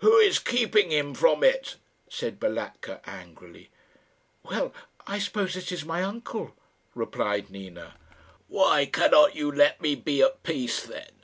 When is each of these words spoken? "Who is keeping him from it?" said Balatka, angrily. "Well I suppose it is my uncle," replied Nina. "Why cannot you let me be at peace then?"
"Who 0.00 0.18
is 0.18 0.38
keeping 0.38 0.90
him 0.92 1.14
from 1.14 1.42
it?" 1.42 1.76
said 2.06 2.38
Balatka, 2.38 3.00
angrily. 3.06 3.70
"Well 4.42 4.74
I 5.06 5.18
suppose 5.18 5.56
it 5.56 5.72
is 5.72 5.86
my 5.86 6.02
uncle," 6.02 6.54
replied 6.94 7.48
Nina. 7.48 7.94
"Why 8.46 8.84
cannot 8.84 9.34
you 9.36 9.50
let 9.50 9.80
me 9.80 9.94
be 9.94 10.20
at 10.20 10.42
peace 10.42 10.82
then?" 10.82 11.22